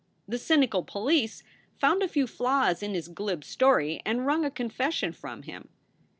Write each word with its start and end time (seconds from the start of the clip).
The 0.27 0.39
cynical 0.39 0.81
police 0.83 1.43
found 1.77 2.01
a 2.01 2.07
few 2.07 2.25
flaws 2.25 2.81
in 2.81 2.95
his 2.95 3.07
glib 3.07 3.43
story 3.43 4.01
and 4.03 4.25
wrung 4.25 4.43
a 4.43 4.49
confession 4.49 5.13
from 5.13 5.43
him. 5.43 5.69